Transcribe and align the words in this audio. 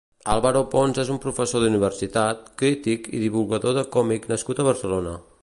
Álvaro 0.35 0.61
Pons 0.71 0.99
és 1.03 1.11
un 1.15 1.19
professor 1.25 1.63
d'universitat, 1.65 2.41
crític 2.63 3.07
i 3.19 3.21
divulgador 3.27 3.79
de 3.79 3.87
còmic 3.99 4.29
nascut 4.35 4.65
a 4.65 4.69
Barcelona. 4.71 5.17